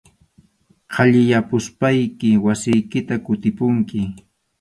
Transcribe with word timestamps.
Qhaliyapuspayki 0.93 2.29
wasiykita 2.45 3.15
kutipunki. 3.25 3.99